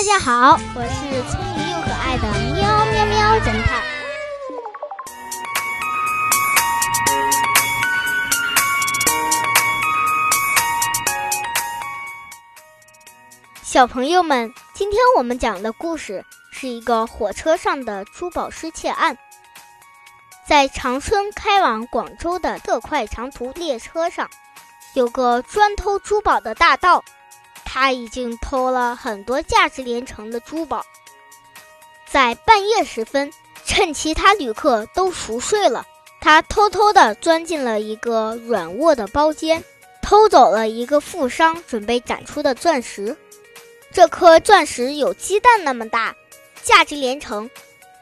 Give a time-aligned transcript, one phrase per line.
[0.00, 2.22] 大家好，我是聪明又可爱的
[2.54, 3.82] 喵喵喵侦探。
[13.62, 19.18] 小朋友们，今天我们讲的故事是一个火车上的珠宝失窃案。
[20.46, 24.30] 在长春开往广州的特快长途列车上，
[24.94, 27.04] 有个专偷珠宝的大盗，
[27.72, 30.84] 他已经偷了很多价值连城的珠宝。
[32.10, 33.32] 在半夜时分，
[33.64, 35.86] 趁其他旅客都熟睡了，
[36.20, 39.62] 他偷偷地钻进了一个软卧的包间，
[40.02, 43.16] 偷走了一个富商准备展出的钻石。
[43.92, 46.16] 这颗钻石有鸡蛋那么大，
[46.64, 47.48] 价值连城。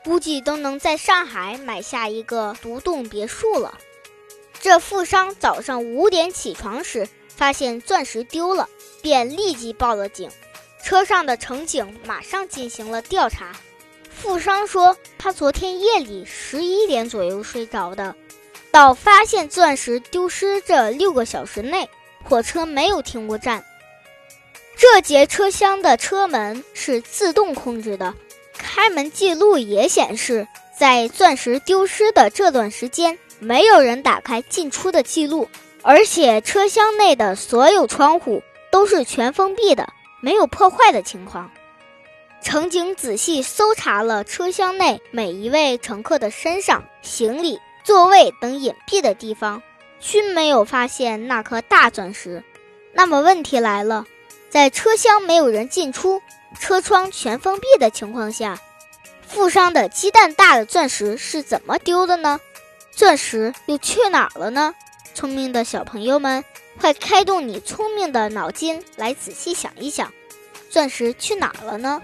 [0.03, 3.77] 估计都能在上海买下一个独栋别墅了。
[4.59, 7.07] 这富商早上五点起床时，
[7.39, 8.69] 发现钻石丢了，
[9.01, 10.29] 便立即报了警。
[10.83, 13.53] 车上的乘警马上进行了调查。
[14.11, 18.17] 富商说，他昨天夜里十一点左右睡着的，
[18.73, 21.89] 到发现钻石丢失这六个小时内，
[22.25, 23.65] 火车没有停过站。
[24.77, 28.13] 这节车厢的车门是自动控制的。
[28.55, 35.49] 开门记录也显示，在钻石丢失的这段时间，没有人打开进出的记录，
[35.89, 39.89] 而且车厢内的所有窗户都是全封闭的，
[40.21, 41.51] 没有破坏的情况。
[42.43, 49.63] 乘警仔细搜查了车厢内每一位乘客的身上、行李、座位等隐蔽的地方，
[49.99, 52.45] 均没有发现那颗大钻石。
[52.93, 54.05] 那么问题来了，
[54.51, 56.21] 在车厢没有人进出。
[56.61, 58.59] 车窗全封闭的情况下，
[59.27, 62.39] 富商的鸡蛋大的钻石是怎么丢的呢？
[62.91, 64.75] 钻石又去哪儿了呢？
[65.19, 66.45] 聪明的小朋友们，
[66.81, 70.15] 快开动你聪明的脑筋来仔细想一想，
[70.71, 72.01] 钻石去哪了呢？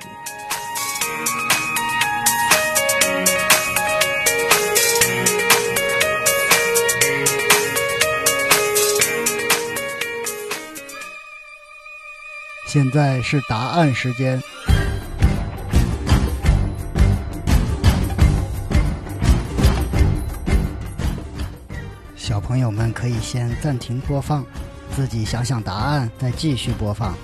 [12.66, 14.42] 现在是答案时间。
[22.46, 24.44] 朋友们可以先暂停播放，
[24.94, 27.14] 自己想想答案，再继续播放。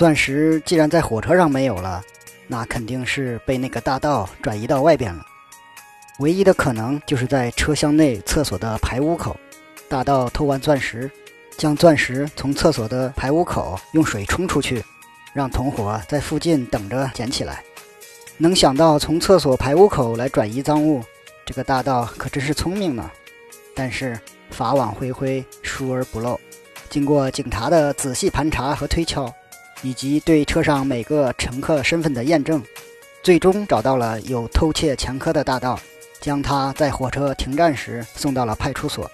[0.00, 2.02] 钻石既然在火车上没有了，
[2.46, 5.22] 那肯定是被那个大盗转移到外边了。
[6.20, 9.36] 唯一的可能就是在车厢内厕所的排污口，
[9.90, 11.10] 大盗偷完钻石，
[11.58, 14.82] 将钻石从厕所的排污口用水冲出去，
[15.34, 17.62] 让同伙在附近等着捡起来。
[18.38, 21.04] 能想到从厕所排污口来转移赃物，
[21.44, 23.10] 这个大盗可真是聪明呢。
[23.74, 24.18] 但是
[24.48, 26.40] 法网恢恢，疏而不漏。
[26.88, 29.30] 经过警察的仔细盘查和推敲。
[29.82, 32.62] 以及对车上每个乘客身份的验证，
[33.22, 35.78] 最终找到了有偷窃前科的大盗，
[36.20, 39.10] 将他在火车停站时送到了派出所。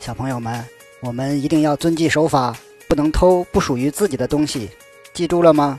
[0.00, 0.64] 小朋友们，
[1.00, 4.70] 我们一定要遵纪守法，不能偷不属于自己的东西，
[5.12, 5.78] 记住了吗？